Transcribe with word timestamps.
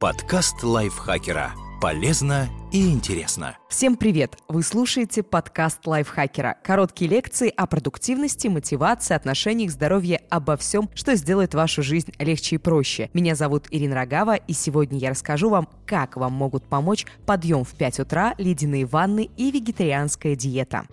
Подкаст 0.00 0.62
лайфхакера. 0.62 1.52
Полезно 1.78 2.48
и 2.72 2.90
интересно. 2.90 3.58
Всем 3.68 3.96
привет! 3.96 4.34
Вы 4.48 4.62
слушаете 4.62 5.22
подкаст 5.22 5.86
лайфхакера. 5.86 6.56
Короткие 6.64 7.10
лекции 7.10 7.52
о 7.54 7.66
продуктивности, 7.66 8.48
мотивации, 8.48 9.12
отношениях, 9.12 9.70
здоровье, 9.70 10.22
обо 10.30 10.56
всем, 10.56 10.88
что 10.94 11.14
сделает 11.16 11.52
вашу 11.52 11.82
жизнь 11.82 12.14
легче 12.18 12.56
и 12.56 12.58
проще. 12.58 13.10
Меня 13.12 13.34
зовут 13.34 13.66
Ирина 13.70 13.94
Рогава, 13.94 14.36
и 14.36 14.54
сегодня 14.54 14.98
я 14.98 15.10
расскажу 15.10 15.50
вам, 15.50 15.68
как 15.84 16.16
вам 16.16 16.32
могут 16.32 16.64
помочь 16.64 17.04
подъем 17.26 17.64
в 17.64 17.74
5 17.74 18.00
утра, 18.00 18.34
ледяные 18.38 18.86
ванны 18.86 19.28
и 19.36 19.50
вегетарианская 19.50 20.34
диета. 20.34 20.86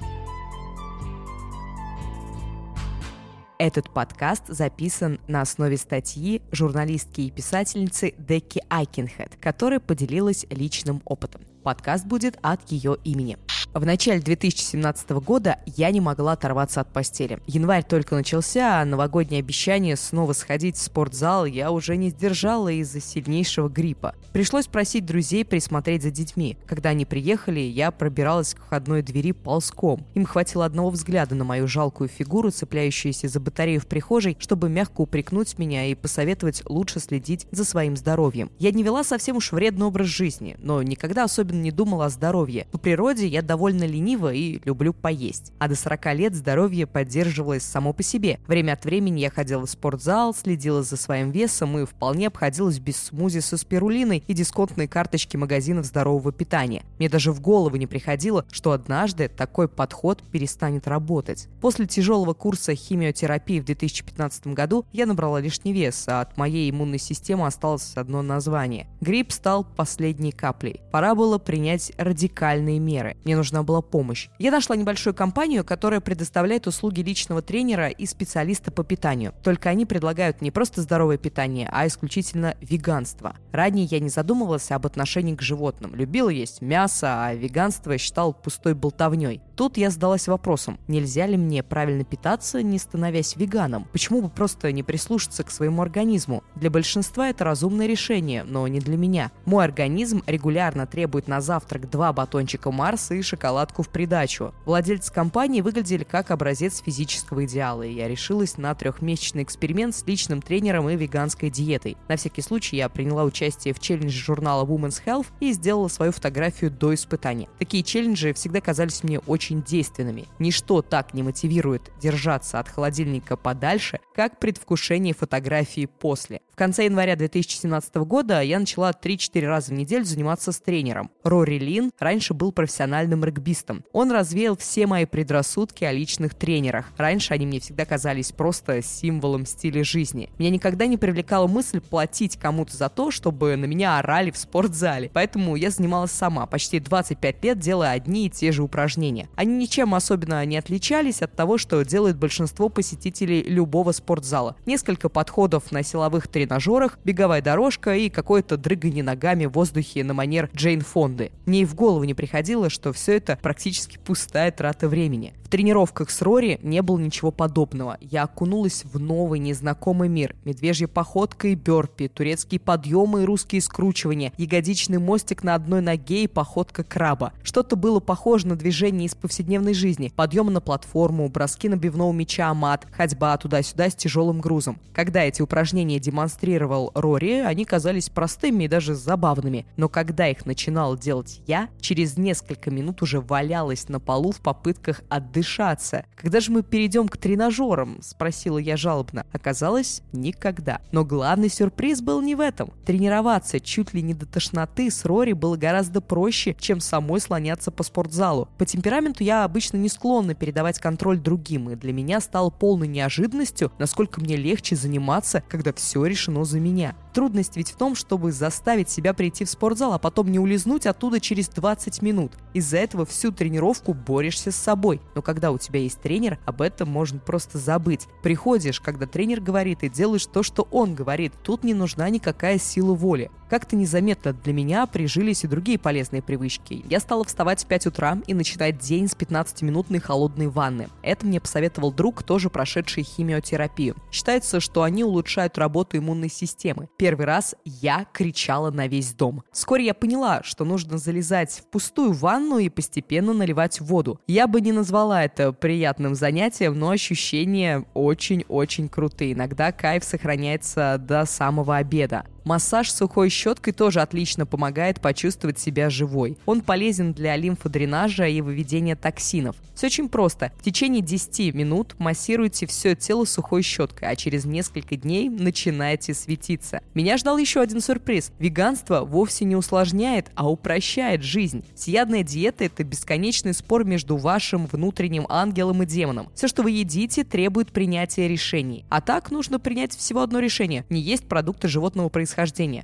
Этот 3.60 3.90
подкаст 3.90 4.44
записан 4.50 5.20
на 5.28 5.42
основе 5.42 5.78
статьи 5.78 6.44
журналистки 6.52 7.22
и 7.22 7.32
писательницы 7.32 8.14
Декки 8.20 8.62
Айкенхед, 8.70 9.36
которая 9.42 9.80
поделилась 9.80 10.46
личным 10.52 11.02
опытом. 11.06 11.42
Подкаст 11.68 12.06
будет 12.06 12.40
от 12.44 12.62
ее 12.72 12.96
имени. 13.04 13.38
В 13.74 13.86
начале 13.86 14.22
2017 14.22 15.10
года 15.12 15.60
я 15.66 15.92
не 15.92 16.00
могла 16.00 16.32
оторваться 16.32 16.82
от 16.82 16.92
постели. 16.92 17.40
Январь 17.46 17.84
только 17.84 18.16
начался, 18.16 18.82
а 18.82 18.86
новогоднее 18.86 19.40
обещание 19.40 19.98
снова 19.98 20.34
сходить 20.34 20.78
в 20.78 20.82
спортзал 20.82 21.46
я 21.46 21.72
уже 21.72 21.98
не 21.98 22.10
сдержала 22.10 22.70
из-за 22.70 23.02
сильнейшего 23.02 23.68
гриппа. 23.68 24.16
Пришлось 24.32 24.68
просить 24.68 25.06
друзей 25.06 25.44
присмотреть 25.44 26.04
за 26.04 26.10
детьми. 26.10 26.58
Когда 26.66 26.90
они 26.90 27.06
приехали, 27.06 27.60
я 27.60 27.92
пробиралась 27.92 28.54
к 28.54 28.64
входной 28.64 29.02
двери 29.02 29.34
ползком. 29.34 30.06
Им 30.16 30.26
хватило 30.26 30.66
одного 30.66 30.90
взгляда 30.90 31.36
на 31.36 31.44
мою 31.44 31.68
жалкую 31.68 32.08
фигуру, 32.08 32.50
цепляющуюся 32.50 33.28
за 33.28 33.40
батарею 33.40 33.82
в 33.82 33.88
прихожей, 33.88 34.38
чтобы 34.40 34.70
мягко 34.70 35.02
упрекнуть 35.02 35.60
меня 35.60 35.86
и 35.86 35.96
посоветовать 35.96 36.64
лучше 36.66 37.00
следить 37.00 37.46
за 37.52 37.66
своим 37.66 37.98
здоровьем. 37.98 38.50
Я 38.58 38.72
не 38.72 38.84
вела 38.84 39.04
совсем 39.04 39.36
уж 39.36 39.52
вредный 39.52 39.86
образ 39.86 40.08
жизни, 40.08 40.56
но 40.60 40.82
никогда 40.82 41.26
особенно 41.26 41.57
не 41.62 41.72
думала 41.72 42.06
о 42.06 42.10
здоровье. 42.10 42.68
По 42.72 42.78
природе 42.78 43.28
я 43.28 43.42
довольно 43.42 43.84
ленива 43.84 44.34
и 44.34 44.60
люблю 44.66 44.94
поесть. 44.94 45.52
А 45.60 45.68
до 45.68 45.76
40 45.76 46.16
лет 46.16 46.36
здоровье 46.36 46.88
поддерживалось 46.88 47.64
само 47.64 47.94
по 47.94 48.04
себе. 48.04 48.40
Время 48.48 48.74
от 48.74 48.86
времени 48.86 49.20
я 49.20 49.30
ходила 49.30 49.66
в 49.66 49.70
спортзал, 49.70 50.34
следила 50.34 50.84
за 50.84 50.98
своим 50.98 51.32
весом 51.32 51.78
и 51.78 51.86
вполне 51.86 52.28
обходилась 52.28 52.80
без 52.80 52.98
смузи 52.98 53.40
со 53.40 53.58
спирулиной 53.58 54.24
и 54.28 54.34
дисконтной 54.34 54.88
карточки 54.88 55.38
магазинов 55.38 55.86
здорового 55.86 56.32
питания. 56.32 56.84
Мне 57.00 57.10
даже 57.10 57.32
в 57.32 57.42
голову 57.42 57.76
не 57.76 57.88
приходило, 57.88 58.46
что 58.52 58.72
однажды 58.72 59.30
такой 59.30 59.68
подход 59.68 60.24
перестанет 60.32 60.88
работать. 60.88 61.48
После 61.62 61.86
тяжелого 61.86 62.34
курса 62.34 62.76
химиотерапии 62.76 63.60
в 63.60 63.66
2015 63.66 64.48
году 64.48 64.86
я 64.92 65.06
набрала 65.06 65.40
лишний 65.40 65.74
вес, 65.74 66.06
а 66.08 66.22
от 66.22 66.38
моей 66.38 66.70
иммунной 66.70 67.00
системы 67.00 67.46
осталось 67.48 67.94
одно 67.96 68.22
название. 68.22 68.88
Грипп 69.02 69.32
стал 69.32 69.64
последней 69.64 70.32
каплей. 70.32 70.82
Пора 70.92 71.16
было 71.16 71.38
принять 71.48 71.94
радикальные 71.98 72.78
меры. 72.78 73.16
Мне 73.24 73.38
нужна 73.38 73.64
была 73.64 73.82
помощь. 73.82 74.28
Я 74.38 74.52
нашла 74.52 74.76
небольшую 74.76 75.14
компанию, 75.14 75.64
которая 75.64 76.02
предоставляет 76.02 76.68
услуги 76.68 77.00
личного 77.00 77.42
тренера 77.42 77.88
и 77.88 78.06
специалиста 78.06 78.70
по 78.70 78.84
питанию. 78.84 79.34
Только 79.44 79.70
они 79.70 79.86
предлагают 79.86 80.42
не 80.42 80.52
просто 80.52 80.82
здоровое 80.82 81.18
питание, 81.18 81.70
а 81.72 81.88
исключительно 81.88 82.58
веганство. 82.60 83.38
Ранее 83.54 83.86
я 83.86 84.02
не 84.02 84.10
задумывалась 84.10 84.72
об 84.72 84.86
отношении 84.86 85.36
к 85.36 85.42
животным. 85.42 85.96
Любила 85.96 86.28
есть 86.28 86.62
мясо, 86.62 87.24
а 87.24 87.34
веганство 87.34 87.98
считал 87.98 88.34
пустой 88.34 88.74
болтовней. 88.74 89.42
Тут 89.56 89.78
я 89.78 89.90
задалась 89.90 90.28
вопросом, 90.28 90.78
нельзя 90.90 91.28
ли 91.28 91.38
мне 91.38 91.64
правильно 91.64 92.04
питаться, 92.04 92.62
не 92.62 92.78
становясь 92.78 93.38
веганом? 93.38 93.88
Почему 93.94 94.22
бы 94.22 94.30
просто 94.30 94.74
не 94.74 94.84
прислушаться 94.84 95.46
к 95.46 95.50
своему 95.50 95.82
организму? 95.82 96.44
Для 96.56 96.70
большинства 96.70 97.30
это 97.30 97.46
разумное 97.46 97.88
решение, 97.88 98.44
но 98.44 98.68
не 98.68 98.80
для 98.80 98.98
меня. 98.98 99.32
Мой 99.46 99.64
организм 99.64 100.22
регулярно 100.28 100.86
требует 100.86 101.30
на 101.30 101.37
завтрак 101.42 101.90
два 101.90 102.14
батончика 102.14 102.72
Марса 102.72 103.16
и 103.16 103.22
шоколадку 103.22 103.84
в 103.84 103.90
придачу. 103.90 104.54
Владельцы 104.66 105.12
компании 105.12 105.62
выглядели 105.62 106.04
как 106.04 106.32
образец 106.32 106.82
физического 106.82 107.46
идеала, 107.46 107.84
и 107.84 107.94
я 107.94 108.08
решилась 108.08 108.58
на 108.58 108.74
трехмесячный 108.76 109.44
эксперимент 109.44 109.96
с 109.96 110.06
личным 110.06 110.42
тренером 110.42 110.90
и 110.90 110.96
веганской 110.96 111.50
диетой. 111.50 111.98
На 112.08 112.16
всякий 112.18 112.42
случай 112.42 112.78
я 112.78 112.90
приняла 112.90 113.24
участие 113.24 113.74
в 113.74 113.80
челлендже 113.80 114.20
журнала 114.20 114.66
Women's 114.66 115.02
Health 115.06 115.28
и 115.40 115.52
сделала 115.54 115.88
свою 115.88 116.12
фотографию 116.12 116.72
до 116.72 116.94
испытания. 116.94 117.50
Такие 117.60 117.84
челленджи 117.84 118.34
всегда 118.34 118.62
казались 118.62 119.04
мне 119.04 119.20
очень 119.20 119.64
действенными. 119.64 120.26
Ничто 120.40 120.82
так 120.82 121.14
не 121.14 121.24
мотивирует 121.24 121.92
держаться 122.00 122.60
от 122.60 122.70
холодильника 122.70 123.38
подальше, 123.38 124.00
как 124.16 124.40
предвкушение 124.40 125.14
фотографии 125.14 125.86
после. 125.86 126.42
В 126.52 126.56
конце 126.56 126.86
января 126.86 127.16
2017 127.16 127.96
года 127.98 128.42
я 128.42 128.60
начала 128.60 128.92
3-4 128.92 129.46
раза 129.46 129.72
в 129.72 129.74
неделю 129.74 130.06
заниматься 130.06 130.52
с 130.52 130.60
тренером. 130.60 131.12
Рори 131.28 131.60
Лин 131.60 131.92
раньше 132.00 132.34
был 132.34 132.52
профессиональным 132.52 133.24
регбистом. 133.24 133.84
Он 133.92 134.12
развеял 134.12 134.56
все 134.56 134.88
мои 134.88 135.06
предрассудки 135.06 135.84
о 135.84 135.92
личных 135.92 136.34
тренерах. 136.34 136.92
Раньше 136.98 137.34
они 137.34 137.46
мне 137.46 137.60
всегда 137.60 137.86
казались 137.86 138.32
просто 138.32 138.82
символом 138.82 139.46
стиля 139.46 139.84
жизни. 139.84 140.30
Меня 140.38 140.50
никогда 140.50 140.88
не 140.88 140.98
привлекала 140.98 141.48
мысль 141.48 141.82
платить 141.82 142.38
кому-то 142.38 142.76
за 142.76 142.90
то, 142.90 143.12
чтобы 143.12 143.56
на 143.56 143.66
меня 143.66 144.00
орали 144.00 144.32
в 144.32 144.38
спортзале. 144.38 145.12
Поэтому 145.14 145.56
я 145.56 145.70
занималась 145.70 146.12
сама, 146.12 146.46
почти 146.46 146.80
25 146.80 147.44
лет 147.44 147.60
делая 147.60 147.92
одни 147.92 148.28
и 148.28 148.30
те 148.30 148.52
же 148.52 148.64
упражнения. 148.64 149.30
Они 149.36 149.56
ничем 149.56 149.94
особенно 149.96 150.46
не 150.46 150.58
отличались 150.58 151.22
от 151.22 151.36
того, 151.36 151.58
что 151.58 151.84
делает 151.84 152.18
большинство 152.18 152.70
посетителей 152.70 153.44
любого 153.44 153.92
спортзала. 153.92 154.56
Несколько 154.66 155.10
подходов 155.10 155.72
на 155.72 155.84
силовых 155.84 156.28
тренажерах, 156.28 157.00
беговая 157.04 157.42
дорожка 157.42 157.96
и 157.96 158.10
какое-то 158.10 158.58
дрыгание 158.58 159.04
ногами 159.04 159.46
в 159.46 159.52
воздухе 159.52 160.04
на 160.04 160.14
манер 160.14 160.50
Джейн 160.56 160.82
Фонды. 161.18 161.32
Мне 161.46 161.62
и 161.62 161.66
в 161.66 161.76
голову 161.76 162.04
не 162.04 162.14
приходило, 162.14 162.70
что 162.70 162.94
все 162.94 163.18
это 163.18 163.38
практически 163.42 163.98
пустая 163.98 164.52
трата 164.52 164.88
времени. 164.88 165.34
В 165.48 165.50
тренировках 165.50 166.10
с 166.10 166.22
Рори 166.22 166.60
не 166.62 166.82
было 166.82 167.00
ничего 167.00 167.32
подобного. 167.32 167.98
Я 168.02 168.24
окунулась 168.24 168.84
в 168.84 169.00
новый 169.00 169.40
незнакомый 169.40 170.10
мир. 170.10 170.36
Медвежья 170.44 170.90
походка 170.90 171.48
и 171.48 171.56
бёрпи, 171.56 172.10
турецкие 172.10 172.60
подъемы 172.60 173.22
и 173.22 173.26
русские 173.26 173.62
скручивания, 173.62 174.34
ягодичный 174.38 174.98
мостик 174.98 175.46
на 175.46 175.56
одной 175.56 175.80
ноге 175.80 176.26
и 176.26 176.28
походка 176.28 176.84
краба. 176.84 177.32
Что-то 177.44 177.78
было 177.78 178.02
похоже 178.02 178.48
на 178.48 178.58
движение 178.58 179.06
из 179.06 179.16
повседневной 179.16 179.74
жизни. 179.74 180.12
Подъемы 180.14 180.52
на 180.52 180.60
платформу, 180.60 181.30
броски 181.30 181.70
набивного 181.70 182.12
мяча 182.12 182.54
мат, 182.54 182.86
ходьба 182.92 183.38
туда-сюда 183.38 183.90
с 183.90 183.96
тяжелым 183.96 184.42
грузом. 184.42 184.78
Когда 184.94 185.24
эти 185.24 185.42
упражнения 185.42 185.98
демонстрировал 185.98 186.92
Рори, 186.94 187.40
они 187.40 187.64
казались 187.64 188.10
простыми 188.10 188.66
и 188.66 188.68
даже 188.68 188.96
забавными. 188.96 189.66
Но 189.78 189.88
когда 189.88 190.28
их 190.28 190.46
начинал 190.46 190.98
делать 190.98 191.40
я, 191.48 191.70
через 191.80 192.18
несколько 192.18 192.70
минут 192.70 193.02
уже 193.02 193.22
валялась 193.22 193.88
на 193.88 194.02
полу 194.02 194.34
в 194.34 194.42
попытках 194.42 195.04
отдыхать 195.08 195.37
отдышаться. 195.38 196.06
Когда 196.16 196.40
же 196.40 196.52
мы 196.52 196.64
перейдем 196.64 197.08
к 197.08 197.18
тренажерам? 197.18 198.00
Спросила 198.02 198.58
я 198.58 198.76
жалобно. 198.78 199.26
Оказалось, 199.32 200.02
никогда. 200.12 200.82
Но 200.92 201.06
главный 201.06 201.50
сюрприз 201.50 202.02
был 202.02 202.22
не 202.22 202.36
в 202.36 202.40
этом. 202.40 202.72
Тренироваться 202.86 203.60
чуть 203.60 203.94
ли 203.94 204.02
не 204.02 204.14
до 204.14 204.26
тошноты 204.26 204.90
с 204.90 205.06
Рори 205.06 205.34
было 205.34 205.56
гораздо 205.56 206.02
проще, 206.02 206.56
чем 206.60 206.80
самой 206.80 207.20
слоняться 207.22 207.72
по 207.72 207.84
спортзалу. 207.84 208.50
По 208.58 208.66
темпераменту 208.66 209.24
я 209.24 209.44
обычно 209.44 209.78
не 209.78 209.90
склонна 209.90 210.34
передавать 210.34 210.80
контроль 210.80 211.20
другим, 211.20 211.70
и 211.70 211.76
для 211.76 211.94
меня 211.94 212.20
стало 212.20 212.50
полной 212.50 212.88
неожиданностью, 212.88 213.72
насколько 213.78 214.20
мне 214.20 214.36
легче 214.36 214.76
заниматься, 214.76 215.44
когда 215.48 215.72
все 215.74 216.06
решено 216.06 216.44
за 216.44 216.60
меня. 216.60 216.96
Трудность 217.18 217.58
ведь 217.58 217.72
в 217.72 217.78
том, 217.78 217.96
чтобы 217.96 218.32
заставить 218.32 218.92
себя 218.92 219.12
прийти 219.12 219.44
в 219.44 219.50
спортзал, 219.50 219.94
а 219.94 219.98
потом 219.98 220.32
не 220.32 220.38
улизнуть 220.38 220.86
оттуда 220.86 221.20
через 221.20 221.50
20 221.50 222.04
минут. 222.04 222.34
Из-за 222.54 222.78
этого 222.78 223.08
всю 223.08 223.32
тренировку 223.32 223.96
борешься 223.96 224.52
с 224.52 224.56
собой. 224.56 225.02
Но 225.16 225.24
когда 225.24 225.50
у 225.50 225.58
тебя 225.58 225.80
есть 225.80 226.00
тренер, 226.00 226.38
об 226.46 226.62
этом 226.62 226.90
можно 226.90 227.18
просто 227.18 227.58
забыть. 227.58 228.06
Приходишь, 228.22 228.80
когда 228.80 229.08
тренер 229.08 229.42
говорит, 229.42 229.82
и 229.82 229.90
делаешь 229.90 230.28
то, 230.28 230.44
что 230.44 230.68
он 230.70 230.94
говорит. 230.94 231.34
Тут 231.42 231.64
не 231.64 231.74
нужна 231.74 232.08
никакая 232.12 232.60
сила 232.60 232.94
воли. 232.94 233.32
Как-то 233.50 233.76
незаметно 233.76 234.34
для 234.34 234.54
меня 234.54 234.86
прижились 234.86 235.44
и 235.44 235.48
другие 235.48 235.80
полезные 235.80 236.22
привычки. 236.22 236.84
Я 236.90 237.00
стала 237.00 237.24
вставать 237.24 237.64
в 237.64 237.68
5 237.68 237.88
утра 237.88 238.18
и 238.28 238.34
начинать 238.34 238.78
день 238.78 239.08
с 239.08 239.16
15-минутной 239.16 240.00
холодной 240.00 240.48
ванны. 240.48 240.90
Это 241.02 241.26
мне 241.26 241.40
посоветовал 241.40 241.94
друг, 241.94 242.24
тоже 242.24 242.50
прошедший 242.50 243.04
химиотерапию. 243.04 243.96
Считается, 244.12 244.60
что 244.60 244.84
они 244.84 245.04
улучшают 245.04 245.58
работу 245.58 245.98
иммунной 245.98 246.30
системы. 246.30 246.90
Первый 246.98 247.26
раз 247.26 247.56
я 247.64 248.06
кричала 248.12 248.70
на 248.70 248.88
весь 248.88 249.14
дом. 249.14 249.44
Вскоре 249.52 249.86
я 249.86 249.94
поняла, 249.94 250.44
что 250.44 250.66
нужно 250.66 250.98
залезать 250.98 251.64
в 251.66 251.72
пустую 251.72 252.12
ванну 252.12 252.58
и 252.58 252.70
постепенно 252.70 253.34
наливать 253.34 253.80
воду. 253.80 254.20
Я 254.28 254.48
бы 254.48 254.60
не 254.60 254.74
назвала 254.74 255.24
это 255.24 255.54
приятным 255.54 256.16
занятием, 256.16 256.78
но 256.78 256.90
ощущения 256.90 257.86
очень-очень 257.94 258.90
крутые. 258.90 259.34
Иногда 259.34 259.72
кайф 259.72 260.04
сохраняется 260.04 260.98
до 261.00 261.26
самого 261.26 261.78
обеда. 261.78 262.26
Массаж 262.48 262.90
сухой 262.94 263.30
щеткой 263.30 263.74
тоже 263.74 264.00
отлично 264.00 264.46
помогает 264.46 265.02
почувствовать 265.02 265.60
себя 265.60 265.90
живой. 265.90 266.38
Он 266.46 266.62
полезен 266.62 267.12
для 267.12 267.36
лимфодренажа 267.36 268.26
и 268.26 268.40
выведения 268.40 268.96
токсинов. 268.96 269.58
Все 269.76 269.88
очень 269.88 270.08
просто. 270.08 270.54
В 270.58 270.64
течение 270.64 271.02
10 271.02 271.54
минут 271.54 271.96
массируйте 272.00 272.66
все 272.66 272.96
тело 272.96 273.26
сухой 273.26 273.64
щеткой, 273.64 274.08
а 274.08 274.16
через 274.16 274.46
несколько 274.46 274.96
дней 274.96 275.28
начинаете 275.28 276.14
светиться. 276.14 276.80
Меня 276.94 277.18
ждал 277.18 277.38
еще 277.38 277.60
один 277.60 277.82
сюрприз. 277.82 278.32
Веганство 278.40 279.02
вовсе 279.02 279.44
не 279.44 279.58
усложняет, 279.58 280.32
а 280.36 280.50
упрощает 280.50 281.24
жизнь. 281.24 281.66
Съядная 281.76 282.24
диета– 282.24 282.64
это 282.66 282.86
бесконечный 282.86 283.54
спор 283.54 283.84
между 283.84 284.16
вашим 284.16 284.68
внутренним 284.68 285.26
ангелом 285.28 285.84
и 285.84 285.86
демоном. 285.86 286.30
Все, 286.34 286.48
что 286.48 286.64
вы 286.64 286.72
едите, 286.72 287.26
требует 287.26 287.74
принятия 287.74 288.30
решений. 288.30 288.86
А 288.88 289.02
так 289.02 289.32
нужно 289.32 289.60
принять 289.60 289.94
всего 289.94 290.22
одно 290.22 290.40
решение– 290.40 290.86
не 290.90 291.02
есть 291.02 291.28
продукты 291.28 291.68
животного 291.68 292.08
происхождения. 292.08 292.37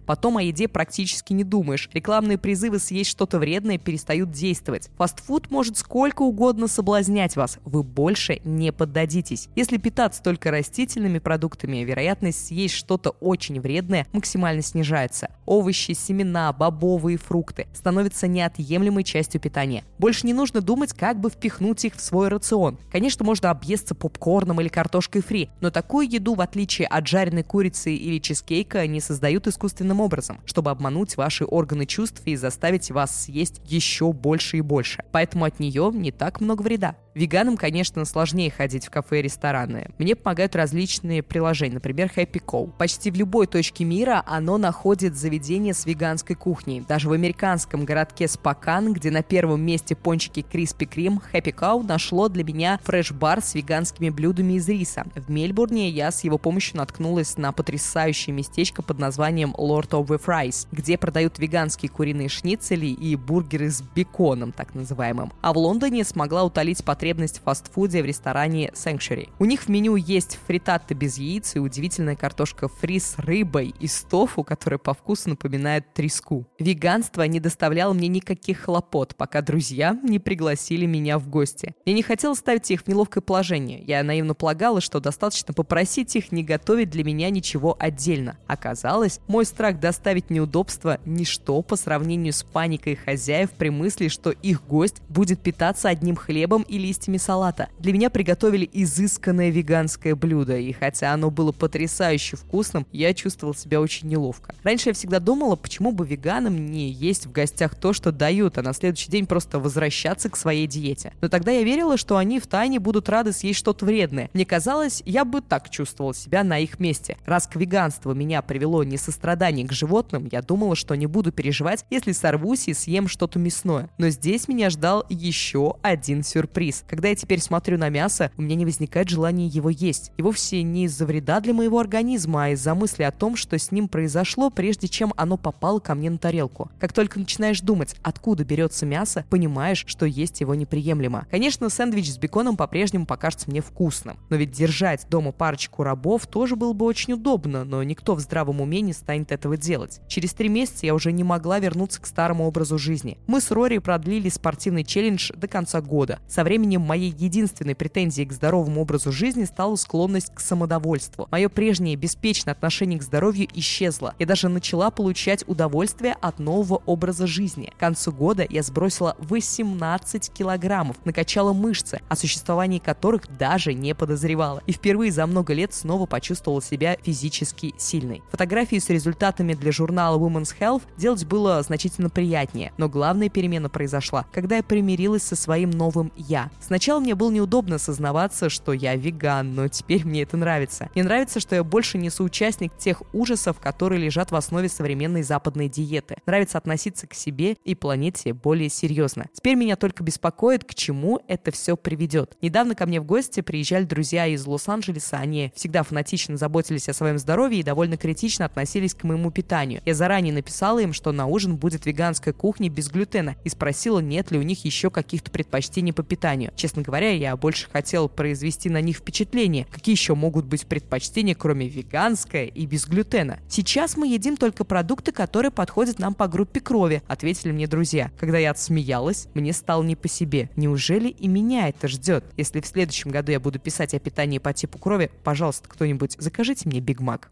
Потом 0.05 0.38
о 0.38 0.44
еде 0.44 0.67
практически 0.67 1.33
не 1.33 1.44
думаешь. 1.44 1.89
Рекламные 1.94 2.38
призывы 2.38 2.79
съесть 2.79 3.09
что-то 3.09 3.39
вредное 3.39 3.77
перестают 3.77 4.31
действовать. 4.31 4.89
Фастфуд 4.97 5.51
может 5.51 5.77
сколько 5.77 6.23
угодно 6.23 6.67
соблазнять 6.67 7.35
вас. 7.35 7.59
Вы 7.63 7.83
больше 7.83 8.41
не 8.44 8.71
поддадитесь. 8.71 9.50
Если 9.55 9.77
питаться 9.77 10.21
только 10.23 10.51
растительными 10.51 11.19
продуктами, 11.19 11.77
вероятность 11.77 12.47
съесть 12.47 12.73
что-то 12.73 13.11
очень 13.11 13.59
вредное 13.59 14.07
максимально 14.11 14.61
снижается. 14.61 15.29
Овощи, 15.45 15.91
семена, 15.91 16.51
бобовые 16.53 17.17
фрукты 17.17 17.67
становятся 17.73 18.27
неотъемлемой 18.27 19.03
частью 19.03 19.41
питания. 19.41 19.83
Больше 20.00 20.25
не 20.25 20.33
нужно 20.33 20.61
думать, 20.61 20.94
как 20.94 21.19
бы 21.19 21.29
впихнуть 21.29 21.85
их 21.85 21.95
в 21.95 22.01
свой 22.01 22.29
рацион. 22.29 22.77
Конечно, 22.91 23.25
можно 23.25 23.50
объесться 23.50 23.95
попкорном 23.95 24.61
или 24.61 24.67
картошкой 24.67 25.21
фри, 25.21 25.50
но 25.61 25.69
такую 25.69 26.09
еду, 26.09 26.35
в 26.35 26.41
отличие 26.41 26.88
от 26.88 27.07
жареной 27.07 27.44
курицы 27.44 27.94
или 27.94 28.19
чизкейка, 28.19 28.85
не 28.88 29.01
создают 29.33 29.47
искусственным 29.47 30.00
образом, 30.00 30.39
чтобы 30.45 30.69
обмануть 30.69 31.18
ваши 31.18 31.44
органы 31.45 31.85
чувств 31.85 32.21
и 32.25 32.35
заставить 32.35 32.91
вас 32.91 33.24
съесть 33.24 33.62
еще 33.65 34.13
больше 34.13 34.57
и 34.57 34.62
больше. 34.62 35.03
Поэтому 35.12 35.45
от 35.45 35.59
нее 35.59 35.91
не 35.94 36.12
так 36.12 36.39
много 36.39 36.62
вреда. 36.62 36.95
Веганам, 37.15 37.57
конечно, 37.57 38.06
сложнее 38.06 38.50
ходить 38.50 38.88
в 38.88 38.89
кафе 38.89 39.19
и 39.19 39.21
рестораны. 39.21 39.92
Мне 40.00 40.15
помогают 40.15 40.56
различные 40.56 41.21
приложения, 41.21 41.75
например, 41.75 42.12
Happy 42.15 42.44
Cow. 42.44 42.71
Почти 42.77 43.12
в 43.12 43.15
любой 43.15 43.45
точке 43.45 43.83
мира 43.83 44.24
оно 44.25 44.57
находит 44.57 45.15
заведение 45.15 45.75
с 45.75 45.86
веганской 45.86 46.36
кухней. 46.36 46.83
Даже 46.88 47.10
в 47.10 47.12
американском 47.12 47.86
городке 47.86 48.27
Спокан, 48.27 48.94
где 48.94 49.12
на 49.12 49.21
первом 49.21 49.62
месте 49.62 49.95
пончики 49.95 50.42
Криспи 50.42 50.88
Крим, 50.88 51.21
Happy 51.31 51.54
Cow 51.54 51.83
нашло 51.86 52.30
для 52.30 52.44
меня 52.44 52.80
фреш-бар 52.83 53.44
с 53.44 53.54
веганскими 53.54 54.10
блюдами 54.10 54.54
из 54.54 54.68
риса. 54.68 55.06
В 55.13 55.30
Мельбурне 55.30 55.89
я 55.89 56.12
с 56.12 56.24
его 56.24 56.39
помощью 56.39 56.77
наткнулась 56.77 57.38
на 57.38 57.51
потрясающее 57.51 58.33
местечко 58.33 58.81
под 58.81 58.98
названием 58.98 59.54
Lord 59.56 59.89
of 59.89 60.07
the 60.07 60.19
Fries, 60.19 60.68
где 60.71 60.98
продают 60.98 61.38
веганские 61.38 61.89
куриные 61.89 62.30
шницели 62.30 62.88
и 62.88 63.15
бургеры 63.15 63.69
с 63.69 63.83
беконом, 63.83 64.51
так 64.51 64.74
называемым. 64.74 65.31
А 65.42 65.54
в 65.54 65.57
Лондоне 65.57 66.04
смогла 66.06 66.44
утолить 66.44 66.83
потребность 66.83 67.02
потребность 67.03 67.39
в 67.39 67.41
фастфуде 67.41 68.01
в 68.01 68.05
ресторане 68.05 68.71
Sanctuary. 68.73 69.27
У 69.38 69.44
них 69.44 69.63
в 69.63 69.67
меню 69.67 69.97
есть 69.97 70.39
фритатты 70.47 70.94
без 70.94 71.17
яиц 71.17 71.57
и 71.57 71.59
удивительная 71.59 72.15
картошка 72.15 72.69
фри 72.69 72.97
с 72.97 73.15
рыбой 73.17 73.75
и 73.77 73.88
с 73.88 74.03
тофу, 74.03 74.45
которая 74.45 74.77
по 74.77 74.94
вкусу 74.94 75.31
напоминает 75.31 75.94
треску. 75.94 76.47
Веганство 76.59 77.23
не 77.23 77.41
доставляло 77.41 77.91
мне 77.91 78.07
никаких 78.07 78.61
хлопот, 78.61 79.17
пока 79.17 79.41
друзья 79.41 80.00
не 80.01 80.17
пригласили 80.17 80.85
меня 80.85 81.19
в 81.19 81.27
гости. 81.27 81.75
Я 81.83 81.91
не 81.91 82.03
хотела 82.03 82.35
ставить 82.35 82.71
их 82.71 82.83
в 82.83 82.88
неловкое 82.88 83.21
положение. 83.21 83.83
Я 83.85 84.01
наивно 84.01 84.33
полагала, 84.33 84.79
что 84.79 85.01
достаточно 85.01 85.53
попросить 85.53 86.15
их 86.15 86.31
не 86.31 86.41
готовить 86.41 86.89
для 86.89 87.03
меня 87.03 87.29
ничего 87.31 87.75
отдельно. 87.77 88.38
Оказалось, 88.47 89.19
мой 89.27 89.44
страх 89.44 89.77
доставить 89.81 90.29
неудобства– 90.29 91.01
ничто 91.05 91.61
по 91.63 91.75
сравнению 91.75 92.31
с 92.31 92.44
паникой 92.44 92.95
хозяев 92.95 93.51
при 93.51 93.71
мысли, 93.71 94.07
что 94.07 94.29
их 94.29 94.65
гость 94.65 95.01
будет 95.09 95.41
питаться 95.41 95.89
одним 95.89 96.15
хлебом 96.15 96.61
или 96.61 96.93
листьями 96.94 97.18
салата. 97.18 97.69
Для 97.80 97.92
меня 97.92 98.12
приготовили 98.12 98.69
изысканное 98.72 99.50
веганское 99.50 100.16
блюдо, 100.16 100.57
и 100.57 100.72
хотя 100.74 101.12
оно 101.12 101.31
было 101.31 101.51
потрясающе 101.51 102.38
вкусным, 102.38 102.86
я 102.92 103.16
чувствовал 103.16 103.56
себя 103.56 103.81
очень 103.81 104.07
неловко. 104.07 104.54
Раньше 104.63 104.90
я 104.90 104.94
всегда 104.94 105.19
думала, 105.19 105.56
почему 105.56 105.92
бы 105.92 106.06
веганам 106.06 106.72
не 106.72 106.92
есть 106.92 107.25
в 107.25 107.31
гостях 107.31 107.74
то, 107.74 107.94
что 107.94 108.12
дают, 108.12 108.60
а 108.60 108.62
на 108.62 108.74
следующий 108.74 109.10
день 109.10 109.25
просто 109.25 109.60
возвращаться 109.60 110.30
к 110.30 110.38
своей 110.38 110.68
диете. 110.68 111.13
Но 111.22 111.30
тогда 111.30 111.51
я 111.51 111.63
верила, 111.63 111.98
что 111.98 112.18
они 112.18 112.40
в 112.40 112.45
тайне 112.45 112.80
будут 112.80 113.10
рады 113.10 113.34
съесть 113.34 113.57
что-то 113.60 113.86
вредное. 113.86 114.30
Мне 114.34 114.46
казалось, 114.46 115.01
я 115.06 115.25
бы 115.25 115.42
так 115.42 115.72
чувствовал 115.72 116.13
себя 116.13 116.44
на 116.44 116.60
их 116.60 116.80
месте. 116.80 117.18
Раз 117.25 117.48
к 117.48 117.56
веганству 117.56 118.13
меня 118.13 118.44
привело 118.44 118.84
не 118.84 118.98
сострадание 118.98 119.68
к 119.68 119.72
животным, 119.72 120.30
я 120.31 120.44
думала, 120.44 120.75
что 120.75 120.94
не 120.94 121.07
буду 121.07 121.31
переживать, 121.31 121.86
если 121.89 122.12
сорвусь 122.12 122.68
и 122.68 122.74
съем 122.75 123.07
что-то 123.07 123.39
мясное. 123.39 123.89
Но 123.98 124.10
здесь 124.10 124.48
меня 124.48 124.69
ждал 124.69 125.04
еще 125.10 125.78
один 125.81 126.24
сюрприз. 126.24 126.82
Когда 126.88 127.09
я 127.09 127.15
теперь 127.15 127.39
смотрю 127.39 127.77
на 127.77 127.89
мясо, 127.89 128.31
у 128.38 128.41
меня 128.41 128.56
не 128.56 128.65
возникает 128.65 129.09
желания 129.09 129.47
его 129.47 129.69
есть. 129.69 130.12
И 130.18 130.21
вовсе 130.21 130.63
не 130.63 130.85
из-за 130.85 131.06
вреда 131.06 131.39
для 131.39 131.53
моего 131.53 131.80
организма, 131.80 132.45
а 132.45 132.50
из-за 132.50 132.75
мысли 132.75 133.03
о 133.03 133.12
том, 133.12 133.35
что 133.35 133.57
с 133.57 133.71
ним 133.71 133.88
произошло, 133.88 134.50
прежде 134.50 134.88
чем 134.88 135.13
оно 135.18 135.38
попало 135.38 135.80
ко 135.80 135.95
мне 135.95 136.09
на 136.09 136.18
тарелку. 136.18 136.69
Как 136.80 136.94
только 136.94 137.19
начинаешь 137.19 137.62
думать, 137.62 137.95
откуда 138.01 138.44
берется 138.44 138.85
мясо, 138.85 139.25
понимаешь, 139.30 139.83
что 139.88 140.06
есть 140.06 140.41
его 140.41 140.56
неприемлемо. 140.56 141.27
Конечно, 141.30 141.69
сэндвич 141.69 142.12
с 142.12 142.18
беконом 142.18 142.57
по-прежнему 142.57 143.06
покажется 143.06 143.50
мне 143.50 143.62
вкусным. 143.62 144.18
Но 144.29 144.36
ведь 144.36 144.51
держать 144.51 145.07
дома 145.09 145.31
парочку 145.31 145.83
рабов 145.83 146.27
тоже 146.27 146.56
было 146.56 146.74
бы 146.74 146.86
очень 146.86 147.13
удобно, 147.13 147.63
но 147.63 147.83
никто 147.83 148.15
в 148.15 148.19
здравом 148.19 148.62
уме 148.62 148.81
не 148.81 148.94
станет 148.94 149.31
этого 149.31 149.57
делать. 149.57 150.01
Через 150.07 150.33
три 150.33 150.50
месяца 150.50 150.86
я 150.86 150.94
уже 150.94 151.12
не 151.12 151.24
могла 151.24 151.59
вернуться 151.59 152.01
к 152.01 152.06
старому 152.06 152.47
образу 152.47 152.77
жизни. 152.77 153.18
Мы 153.27 153.41
с 153.41 153.51
Рори 153.51 153.77
продлили 153.77 154.29
спортивный 154.29 154.83
челлендж 154.83 155.31
до 155.36 155.47
конца 155.47 155.81
года. 155.81 156.19
Со 156.27 156.44
временем 156.44 156.73
временем 156.74 156.81
моей 156.81 157.14
единственной 157.18 157.75
претензией 157.75 158.28
к 158.28 158.34
здоровому 158.34 158.81
образу 158.81 159.12
жизни 159.12 159.46
стала 159.46 159.75
склонность 159.75 160.34
к 160.34 160.40
самодовольству. 160.40 161.28
Мое 161.31 161.50
прежнее 161.50 161.96
беспечное 161.96 162.54
отношение 162.54 163.00
к 163.00 163.04
здоровью 163.04 163.48
исчезло. 163.54 164.14
Я 164.20 164.25
даже 164.25 164.50
начала 164.50 164.90
получать 164.92 165.44
удовольствие 165.48 166.16
от 166.22 166.40
нового 166.40 166.81
образа 166.86 167.28
жизни. 167.28 167.72
К 167.75 167.80
концу 167.80 168.12
года 168.12 168.46
я 168.50 168.64
сбросила 168.64 169.16
18 169.20 170.31
килограммов, 170.31 170.98
накачала 171.06 171.54
мышцы, 171.54 172.02
о 172.10 172.16
существовании 172.16 172.80
которых 172.80 173.24
даже 173.38 173.74
не 173.74 173.94
подозревала. 173.94 174.62
И 174.68 174.72
впервые 174.72 175.12
за 175.12 175.25
много 175.25 175.54
лет 175.54 175.74
снова 175.74 176.06
почувствовала 176.06 176.62
себя 176.62 176.98
физически 177.04 177.74
сильной. 177.78 178.22
Фотографии 178.31 178.80
с 178.80 178.90
результатами 178.90 179.54
для 179.54 179.72
журнала 179.72 180.18
Women's 180.18 180.56
Health 180.60 180.84
делать 180.98 181.25
было 181.25 181.62
значительно 181.62 182.10
приятнее. 182.10 182.72
Но 182.78 182.90
главная 182.90 183.30
перемена 183.30 183.70
произошла, 183.70 184.25
когда 184.31 184.58
я 184.58 184.64
примирилась 184.64 185.24
со 185.24 185.36
своим 185.36 185.70
новым 185.70 186.12
«я». 186.16 186.50
Сначала 186.65 187.00
мне 187.01 187.13
было 187.13 187.30
неудобно 187.30 187.77
сознаваться, 187.77 188.50
что 188.50 188.71
я 188.71 188.95
веган, 188.95 189.54
но 189.54 189.68
теперь 189.68 190.06
мне 190.06 190.21
это 190.21 190.38
нравится. 190.38 190.89
Мне 190.95 191.04
нравится, 191.04 191.42
что 191.42 191.56
я 191.56 191.63
больше 191.63 191.98
не 191.98 192.10
соучастник 192.10 192.77
тех 192.77 193.01
ужасов, 193.13 193.60
которые 193.60 194.01
лежат 194.01 194.31
в 194.31 194.36
основе 194.36 194.69
современной 194.69 195.24
западной 195.24 195.68
диеты. 195.68 196.15
Нравится 196.25 196.57
относиться 196.57 197.06
к 197.06 197.13
себе 197.13 197.57
и 197.65 197.75
планете 197.75 198.34
более 198.34 198.70
серьезно. 198.70 199.25
Теперь 199.34 199.55
меня 199.55 199.75
только 199.75 200.03
беспокоит, 200.03 200.63
к 200.63 200.74
чему 200.74 201.20
это 201.27 201.51
все 201.51 201.75
приведет. 201.75 202.38
Недавно 202.41 202.75
ко 202.75 202.86
мне 202.86 203.01
в 203.01 203.05
гости 203.05 203.41
приезжали 203.41 203.84
друзья 203.84 204.25
из 204.27 204.46
Лос-Анджелеса. 204.46 205.17
Они 205.17 205.51
всегда 205.55 205.84
фанатично 205.84 206.38
заботились 206.38 206.88
о 206.88 206.93
своем 206.93 207.17
здоровье 207.17 207.60
и 207.60 207.63
довольно 207.63 207.98
критично 207.98 208.46
относились 208.46 208.93
к 208.93 209.03
моему 209.03 209.32
питанию. 209.32 209.82
Я 209.86 209.96
заранее 209.96 210.34
написала 210.34 210.79
им, 210.79 210.93
что 210.93 211.12
на 211.12 211.25
ужин 211.25 211.58
будет 211.58 211.86
веганская 211.86 212.34
кухня 212.34 212.70
без 212.70 212.89
глютена 212.89 213.36
и 213.43 213.50
спросила, 213.50 214.00
нет 214.00 214.32
ли 214.32 214.39
у 214.39 214.43
них 214.43 214.63
еще 214.63 214.89
каких-то 214.89 215.29
предпочтений 215.29 215.91
по 215.91 216.03
питанию. 216.03 216.52
Честно 216.55 216.81
говоря, 216.81 217.12
я 217.12 217.36
больше 217.36 217.67
хотел 217.72 218.10
произвести 218.10 218.69
на 218.69 218.81
них 218.81 218.98
впечатление, 218.98 219.65
какие 219.72 219.95
еще 219.95 220.15
могут 220.15 220.45
быть 220.45 220.65
предпочтения, 220.65 221.36
кроме 221.36 221.67
веганское 221.67 222.45
и 222.45 222.65
без 222.65 222.86
глютена. 222.86 223.39
Сейчас 223.48 223.98
мы 223.98 224.07
едим 224.07 224.38
только 224.38 224.63
продукты, 224.63 225.12
которые 225.12 225.51
подходят 225.51 226.00
нам 226.00 226.13
по 226.13 226.27
группе 226.27 226.60
крови, 226.60 227.01
ответили 227.07 227.51
мне 227.51 227.67
друзья. 227.67 228.12
Когда 228.19 228.38
я 228.38 228.51
отсмеялась, 228.51 229.27
мне 229.33 229.53
стало 229.53 229.83
не 229.83 229.95
по 229.95 230.07
себе. 230.07 230.50
Неужели 230.55 231.10
и 231.10 231.27
меня 231.27 231.69
это 231.69 231.88
ждет? 231.88 232.25
Если 232.38 232.62
в 232.62 232.67
следующем 232.67 233.12
году 233.12 233.31
я 233.31 233.39
буду 233.39 233.60
писать 233.60 233.93
о 233.93 234.00
питании 234.00 234.38
по 234.38 234.53
типу 234.53 234.77
крови, 234.77 235.12
пожалуйста, 235.24 235.67
кто-нибудь 235.69 236.15
закажите 236.19 236.67
мне 236.69 236.79
Биг 236.79 237.00
Мак. 237.00 237.29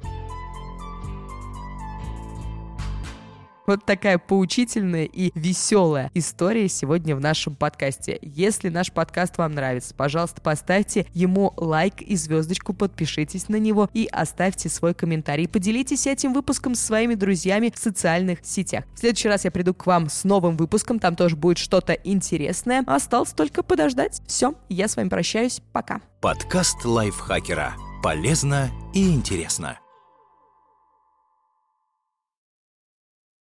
Вот 3.72 3.86
такая 3.86 4.18
поучительная 4.18 5.06
и 5.06 5.32
веселая 5.34 6.12
история 6.14 6.68
сегодня 6.68 7.16
в 7.16 7.22
нашем 7.22 7.56
подкасте. 7.56 8.20
Если 8.22 8.68
наш 8.68 8.92
подкаст 8.92 9.38
вам 9.38 9.54
нравится, 9.54 9.96
пожалуйста, 9.96 10.42
поставьте 10.42 11.06
ему 11.14 11.54
лайк 11.56 12.02
и 12.02 12.18
звездочку, 12.18 12.74
подпишитесь 12.74 13.48
на 13.48 13.56
него 13.56 13.90
и 13.94 14.10
оставьте 14.12 14.68
свой 14.68 14.94
комментарий. 14.94 15.48
Поделитесь 15.48 16.06
этим 16.06 16.34
выпуском 16.34 16.76
с 16.76 16.82
своими 16.82 17.14
друзьями 17.14 17.72
в 17.74 17.80
социальных 17.80 18.40
сетях. 18.44 18.84
В 18.94 19.00
следующий 19.00 19.30
раз 19.30 19.46
я 19.46 19.52
приду 19.52 19.74
к 19.74 19.86
вам 19.86 20.10
с 20.10 20.26
новым 20.26 20.58
выпуском, 20.58 21.00
там 21.00 21.16
тоже 21.16 21.38
будет 21.38 21.58
что-то 21.58 21.94
интересное. 21.94 22.84
Осталось 22.88 23.32
только 23.32 23.64
подождать. 23.64 24.22
Все, 24.28 24.54
я 24.68 24.90
с 24.90 24.98
вами 24.98 25.08
прощаюсь. 25.08 25.62
Пока. 25.72 26.02
Подкаст 26.20 26.84
лайфхакера. 26.84 27.76
Полезно 28.04 28.70
и 28.94 29.14
интересно. 29.14 29.80